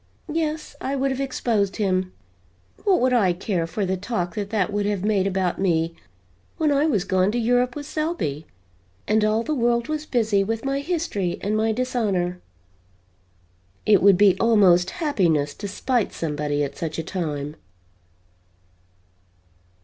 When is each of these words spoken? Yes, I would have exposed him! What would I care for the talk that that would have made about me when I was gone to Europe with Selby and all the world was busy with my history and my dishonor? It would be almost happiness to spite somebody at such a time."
Yes, 0.33 0.75
I 0.81 0.95
would 0.95 1.11
have 1.11 1.21
exposed 1.21 1.75
him! 1.75 2.11
What 2.85 2.99
would 3.01 3.13
I 3.13 3.33
care 3.33 3.67
for 3.67 3.85
the 3.85 3.95
talk 3.97 4.33
that 4.33 4.49
that 4.49 4.73
would 4.73 4.87
have 4.87 5.03
made 5.05 5.27
about 5.27 5.61
me 5.61 5.95
when 6.57 6.71
I 6.71 6.87
was 6.87 7.03
gone 7.03 7.31
to 7.33 7.37
Europe 7.37 7.75
with 7.75 7.85
Selby 7.85 8.47
and 9.07 9.23
all 9.23 9.43
the 9.43 9.53
world 9.53 9.89
was 9.89 10.07
busy 10.07 10.43
with 10.43 10.65
my 10.65 10.79
history 10.79 11.37
and 11.41 11.55
my 11.55 11.71
dishonor? 11.71 12.41
It 13.85 14.01
would 14.01 14.17
be 14.17 14.35
almost 14.39 14.89
happiness 15.05 15.53
to 15.53 15.67
spite 15.67 16.13
somebody 16.13 16.63
at 16.63 16.75
such 16.75 16.97
a 16.97 17.03
time." 17.03 17.55